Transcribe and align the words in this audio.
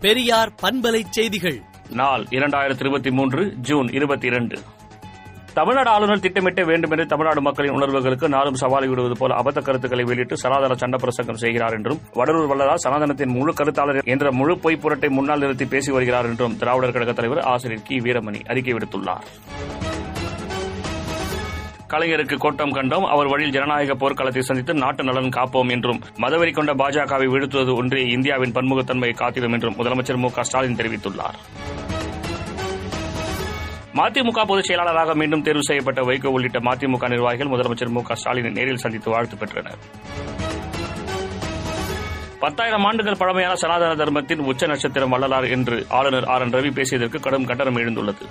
பெரியார் 0.00 0.52
பண்பலை 0.62 1.02
செய்திகள். 1.10 1.62
நாள் 1.90 2.24
இரண்டாயிரத்தி 2.30 2.80
இருபத்தி 2.80 3.10
மூன்று 3.10 3.54
ஜூன் 3.60 3.88
இருபத்தி 3.92 4.26
இரண்டு 4.26 4.56
தமிழ்நாடு 5.54 5.90
ஆளுநர் 5.90 6.20
திட்டமிட்ட 6.20 6.64
வேண்டும் 6.64 6.90
என்று 6.90 7.06
தமிழ்நாடு 7.06 7.40
மக்களின் 7.40 7.72
உணர்வுகளுக்கு 7.72 8.28
நாளும் 8.28 8.56
சவாலை 8.60 8.88
விடுவது 8.88 9.14
போல 9.18 9.34
அபத்த 9.34 9.62
கருத்துக்களை 9.62 10.04
வெளியிட்டு 10.04 10.36
சனாதன 10.36 10.74
சண்ட 10.74 10.96
பிரசங்கம் 10.96 11.36
செய்கிறார் 11.36 11.72
என்றும் 11.72 12.00
வடலூர் 12.14 12.50
வல்லதா 12.52 12.74
சனாதனத்தின் 12.74 13.28
முழு 13.28 13.52
கருத்தாளர் 13.52 14.04
என்ற 14.04 14.32
முழு 14.32 14.58
பொய் 14.58 14.78
புரட்டை 14.82 15.08
முன்னால் 15.08 15.38
நிறுத்தி 15.38 15.66
பேசி 15.66 15.92
வருகிறார் 15.92 16.24
என்றும் 16.24 16.56
திராவிடர் 16.56 16.92
கழக 16.92 17.12
தலைவர் 17.12 17.40
ஆசிரியர் 17.40 17.82
கி. 17.82 17.98
வீரமணி 17.98 18.44
அறிக்கை 18.46 18.74
விடுத்துள்ளார். 18.74 19.26
கலைஞருக்கு 21.92 22.36
கோட்டம் 22.36 22.74
கண்டோம். 22.74 23.06
அவர் 23.14 23.28
வழியில் 23.28 23.52
ஜனநாயக 23.52 23.94
போர்க்களத்தை 23.94 24.38
சந்தித்து 24.38 24.74
நாட்டு 24.74 25.04
நலன் 25.04 25.34
காப்போம் 25.36 25.70
என்றும் 25.70 26.00
மதவெறி 26.18 26.52
கொண்ட 26.52 26.74
பாஜகவை 26.74 27.26
வீழ்த்துவது 27.34 27.74
ஒன்றே 27.76 28.02
இந்தியாவின் 28.06 28.52
பன்முகத்தன்மையை 28.52 29.14
காத்திடும் 29.14 29.52
என்றும் 29.52 29.76
முதலமைச்சர் 29.78 30.16
மு 30.16 30.28
ஸ்டாலின் 30.40 30.76
தெரிவித்துள்ளார். 30.76 31.38
மதிமுக 33.94 34.44
பொதுச் 34.46 34.64
செயலாளராக 34.64 35.14
மீண்டும் 35.14 35.42
தேர்வு 35.42 35.62
செய்யப்பட்ட 35.62 36.00
வைகோ 36.02 36.26
உள்ளிட்ட 36.26 36.58
மதிமுக 36.58 37.08
நிர்வாகிகள் 37.08 37.46
முதலமைச்சர் 37.46 37.88
மு 37.88 38.02
ஸ்டாலினை 38.24 38.52
நேரில் 38.52 38.76
சந்தித்து 38.76 39.10
வாழ்த்து 39.10 39.36
பெற்றனர். 39.36 39.80
பத்தாயிரம் 42.40 42.84
ஆண்டுகள் 42.84 43.18
பழமையான 43.18 43.54
சனாதன 43.54 43.94
தர்மத்தின் 43.94 44.38
உச்ச 44.38 44.66
நட்சத்திரம் 44.66 45.12
வள்ளலார் 45.14 45.48
என்று 45.50 45.86
ஆளுநர் 45.88 46.24
ஆர் 46.24 46.42
என் 46.42 46.54
ரவி 46.54 46.70
பேசியதற்கு 46.78 47.20
கடும் 47.20 47.44
கண்டனம் 47.44 47.76
எழுந்துள்ளது. 47.76 48.26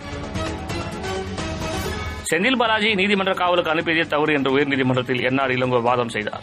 செந்தில் 2.34 2.58
பாலாஜி 2.58 2.96
நீதிமன்ற 2.96 3.34
காவலுக்கு 3.34 3.74
அனுப்பியதே 3.74 4.08
தவறு 4.08 4.34
என்று 4.34 4.58
உயர்நீதிமன்றத்தில் 4.58 5.22
என்ஆர் 5.28 5.52
இளங்கோ 5.52 5.82
வாதம் 5.82 6.10
செய்தார். 6.10 6.42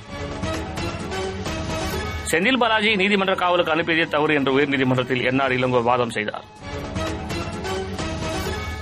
செந்தில் 2.30 2.58
பாலாஜி 2.58 2.96
நீதிமன்ற 2.96 3.34
காவலுக்கு 3.34 3.74
அனுப்பியதே 3.74 4.08
தவறு 4.08 4.34
என்று 4.34 4.58
உயர்நீதிமன்றத்தில் 4.58 5.24
என்ஆர் 5.30 5.54
இளங்கோ 5.58 5.82
வாதம் 5.82 6.10
செய்தார். 6.10 6.44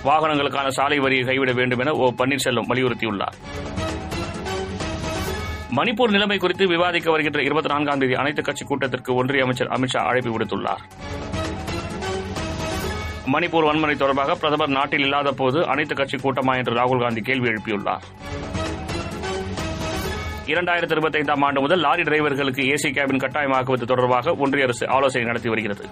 வாகனங்களுக்கான 0.05 0.69
சாலை 0.69 0.99
வரியை 0.99 1.25
கைவிட 1.25 1.53
வேண்டும் 1.53 1.79
என 1.79 1.93
ஓ 1.93 2.13
பன்னீர்செல்வம் 2.19 2.69
வலியுறுத்தியுள்ளார். 2.69 3.37
மணிப்பூர் 5.77 6.11
நிலைமை 6.11 6.39
குறித்து 6.39 6.67
விவாதிக்க 6.67 7.11
வருகின்ற 7.11 7.43
இருபத்தி 7.43 7.69
நான்காம் 7.69 7.99
தேதி 7.99 8.15
அனைத்துக் 8.15 8.45
கட்சி 8.45 8.65
கூட்டத்திற்கு 8.65 9.15
ஒன்றிய 9.15 9.43
அமைச்சர் 9.43 9.69
அமித்ஷா 9.69 9.97
அழைப்பு 9.97 10.39
விடுத்துள்ளார். 10.39 10.83
மணிப்பூர் 13.27 13.65
வன்முறை 13.65 13.97
தொடர்பாக 13.97 14.35
பிரதமர் 14.35 14.69
நாட்டில் 14.69 15.01
இல்லாத 15.01 15.33
போது 15.33 15.67
அனைத்துக் 15.67 15.97
கட்சி 15.97 16.17
கூட்டமா 16.17 16.57
என்று 16.57 16.73
ராகுல் 16.73 17.01
காந்தி 17.01 17.21
கேள்வி 17.21 17.49
எழுப்பியுள்ளார். 17.49 18.01
இரண்டாயிரத்தி 20.47 20.91
இருபத்தி 20.91 21.19
ஐந்தாம் 21.19 21.43
ஆண்டு 21.43 21.61
முதல் 21.61 21.81
லாரி 21.81 22.03
டிரைவர்களுக்கு 22.03 22.75
ஏசி 22.75 22.91
கேபின் 22.91 23.19
கட்டாயமாக்குவது 23.19 23.85
தொடர்பாக 23.85 24.35
ஒன்றிய 24.39 24.65
அரசு 24.65 24.89
ஆலோசனை 24.89 25.27
நடத்தி 25.27 25.49
வருகிறது. 25.49 25.89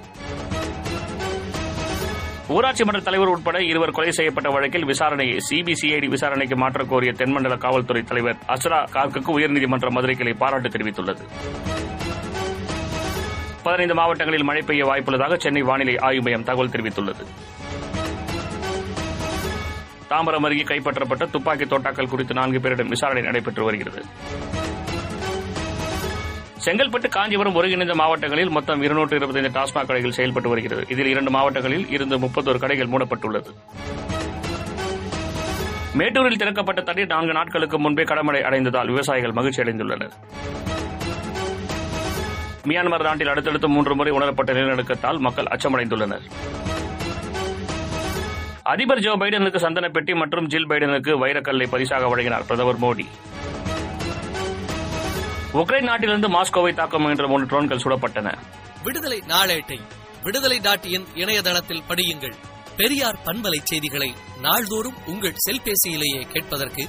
ஊராட்சி 2.49 2.85
மன்ற 2.85 3.01
தலைவர் 3.01 3.29
உட்பட 3.29 3.63
இருவர் 3.63 3.91
கொலை 3.91 4.11
செய்யப்பட்ட 4.11 4.51
வழக்கில் 4.51 4.85
விசாரணையை 4.85 5.39
சிபிசிஐடி 5.51 6.07
விசாரணைக்கு 6.09 6.57
மாற்றக் 6.57 6.89
கோரிய 6.89 7.13
தென்மண்டல 7.13 7.57
காவல்துறை 7.57 8.03
தலைவர் 8.03 8.37
அஸ்ரா 8.49 8.85
கார்க்குக்கு 8.93 9.39
உயர்நீதிமன்ற 9.39 9.91
மதுரை 9.91 10.17
கிளை 10.17 10.33
பாராட்டு 10.33 10.69
தெரிவித்துள்ளது. 10.69 11.21
பதினைந்து 13.63 13.95
மாவட்டங்களில் 13.95 14.43
மழை 14.43 14.63
பெய்ய 14.63 14.85
வாய்ப்புள்ளதாக 14.87 15.37
சென்னை 15.37 15.63
வானிலை 15.63 15.99
ஆய்வு 15.99 16.23
மையம் 16.23 16.45
தகவல் 16.45 16.73
தெரிவித்துள்ளது. 16.75 17.25
தாம்பரம் 20.11 20.47
அருகே 20.47 20.63
கைப்பற்றப்பட்ட 20.63 21.31
துப்பாக்கி 21.31 21.65
தோட்டாக்கள் 21.65 22.09
குறித்து 22.09 22.35
நான்கு 22.35 22.59
பேரிடம் 22.59 22.93
விசாரணை 22.95 23.23
நடைபெற்று 23.23 23.65
வருகிறது. 23.65 24.03
செங்கல்பட்டு 26.65 27.09
காஞ்சிபுரம் 27.09 27.55
ஒருங்கிணைந்த 27.55 27.95
மாவட்டங்களில் 27.95 28.51
மொத்தம் 28.51 28.83
இருநூற்று 28.83 29.17
இருபத்தைந்து 29.17 29.53
டாஸ்மாக் 29.59 29.89
கடைகள் 29.91 30.17
செயல்பட்டு 30.19 30.49
வருகிறது. 30.49 30.83
இதில் 30.89 31.07
இரண்டு 31.07 31.31
மாவட்டங்களில் 31.31 31.87
இருந்து 31.89 32.19
முப்பத்தோரு 32.19 32.59
கடைகள் 32.59 32.91
மூடப்பட்டுள்ளது. 32.95 33.53
மேட்டூரில் 36.01 36.41
திறக்கப்பட்ட 36.41 36.81
தண்ணீர் 36.81 37.13
நான்கு 37.15 37.33
நாட்களுக்கு 37.33 37.79
முன்பே 37.79 38.03
கடமடை 38.03 38.43
அடைந்ததால் 38.49 38.87
விவசாயிகள் 38.87 39.33
மகிழ்ச்சி 39.33 39.63
அடைந்துள்ளனர் 39.63 40.15
மியான்மர் 42.69 43.03
நாட்டில் 43.03 43.29
அடுத்தடுத்து 43.29 43.69
மூன்று 43.69 43.95
முறை 43.95 44.13
உணரப்பட்ட 44.13 44.53
நிலநடுக்கத்தால் 44.53 45.19
மக்கள் 45.19 45.45
அச்சமடைந்துள்ளனர். 45.45 46.25
அதிபர் 48.63 49.01
ஜோ 49.01 49.13
பைடனுக்கு 49.21 49.57
சந்தன 49.57 49.89
பெட்டி 49.89 50.15
மற்றும் 50.15 50.47
ஜில் 50.47 50.69
பைடனுக்கு 50.71 51.13
வைரக்கல்லை 51.23 51.67
பரிசாக 51.69 52.09
வழங்கினார் 52.09 52.47
பிரதமர் 52.47 52.81
மோடி. 52.81 53.07
உக்ரைன் 55.53 55.89
நாட்டிலிருந்து 55.91 56.29
மாஸ்கோவை 56.29 56.75
தாக்க 56.75 56.99
முயன்ற 56.99 57.27
மூன்று 57.27 57.49
ட்ரோன்கள் 57.51 57.83
சுடப்பட்டன. 57.85 58.35
விடுதலை 58.85 59.23
நாளேட்டை 59.29 59.81
விடுதலை 60.25 60.61
டாட் 60.61 60.85
இன் 60.85 61.07
இணையதளத்தில் 61.15 61.87
படியுங்கள். 61.89 62.37
பெரியார் 62.77 63.19
பண்பலை 63.25 63.61
செய்திகளை 63.63 64.15
நாள்தோறும் 64.43 64.99
உங்கள் 65.07 65.41
செல்பேசியிலேயே 65.49 66.21
கேட்பதற்கு 66.33 66.89